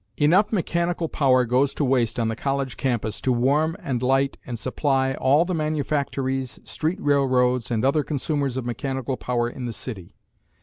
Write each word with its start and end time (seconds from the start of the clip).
Enough 0.17 0.51
mechanical 0.51 1.07
power 1.07 1.45
goes 1.45 1.75
to 1.75 1.85
waste 1.85 2.19
on 2.19 2.27
the 2.27 2.35
college 2.35 2.75
campus 2.75 3.21
to 3.21 3.31
warm 3.31 3.77
and 3.79 4.01
light 4.01 4.35
and 4.47 4.57
supply 4.57 5.13
all 5.13 5.45
the 5.45 5.53
manufactories, 5.53 6.59
street 6.63 6.99
railroads 6.99 7.69
and 7.69 7.85
other 7.85 8.03
consumers 8.03 8.57
of 8.57 8.65
mechanical 8.65 9.15
power 9.15 9.47
in 9.47 9.67
the 9.67 9.73
city. 9.73 10.15